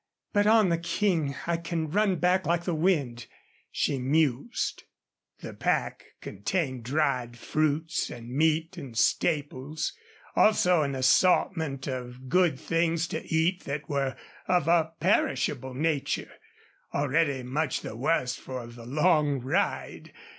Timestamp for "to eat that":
13.09-13.87